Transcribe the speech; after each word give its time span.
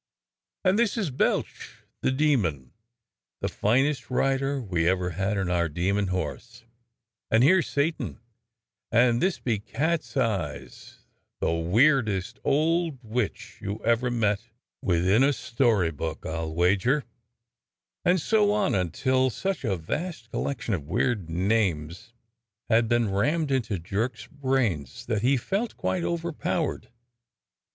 '^ 0.65 0.67
And 0.67 0.79
this 0.79 0.97
is 0.97 1.11
Belch 1.11 1.83
the 2.01 2.09
demon, 2.11 2.73
the 3.39 3.47
finest 3.47 4.09
rider 4.09 4.59
we 4.59 4.89
ever 4.89 5.11
had 5.11 5.37
in 5.37 5.47
our 5.51 5.69
demon 5.69 6.07
horse, 6.07 6.63
and 7.29 7.43
here's 7.43 7.69
Satan, 7.69 8.19
and 8.91 9.21
this 9.21 9.37
be 9.37 9.59
Cat'seyes, 9.59 11.01
the 11.39 11.51
weirdest 11.53 12.39
old 12.43 13.03
witch 13.03 13.59
you 13.61 13.79
ever 13.85 14.09
met 14.09 14.47
with 14.81 15.07
in 15.07 15.21
a 15.21 15.33
story 15.33 15.91
book, 15.91 16.25
I'll 16.25 16.51
wager," 16.51 17.03
and 18.03 18.19
so 18.19 18.51
on 18.53 18.73
until 18.73 19.29
such 19.29 19.63
a 19.63 19.77
vast 19.77 20.31
THE 20.31 20.39
DEVIL'S 20.39 20.65
TIRING 20.65 20.79
HOUSE 20.81 20.89
193 20.89 20.89
collection 20.89 20.89
of 20.89 20.89
weird 20.89 21.29
names 21.29 22.13
had 22.71 22.89
been 22.89 23.11
rammed 23.11 23.51
into 23.51 23.77
Jerk's 23.77 24.25
brains 24.25 25.05
that 25.05 25.21
he 25.21 25.37
felt 25.37 25.77
quite 25.77 26.03
overpowered. 26.03 26.89